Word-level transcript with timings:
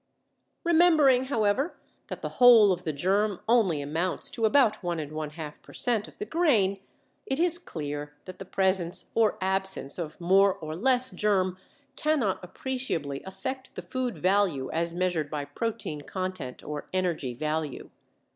Remembering, 0.63 1.25
however, 1.25 1.77
that 2.07 2.23
the 2.23 2.37
whole 2.41 2.71
of 2.71 2.81
the 2.85 2.91
germ 2.91 3.39
only 3.47 3.83
amounts 3.83 4.31
to 4.31 4.45
about 4.45 4.81
1½ 4.81 5.61
per 5.61 5.73
cent. 5.73 6.07
of 6.07 6.17
the 6.17 6.25
grain, 6.25 6.79
it 7.27 7.39
is 7.39 7.59
clear 7.59 8.15
that 8.25 8.39
the 8.39 8.45
presence 8.45 9.11
or 9.13 9.37
absence 9.41 9.99
of 9.99 10.19
more 10.19 10.55
or 10.55 10.75
less 10.75 11.11
germ 11.11 11.55
cannot 11.95 12.43
appreciably 12.43 13.21
affect 13.27 13.75
the 13.75 13.83
food 13.83 14.17
value 14.17 14.71
as 14.71 14.91
measured 14.91 15.29
by 15.29 15.45
protein 15.45 16.01
content 16.01 16.63
or 16.63 16.89
energy 16.91 17.35
value. 17.35 17.91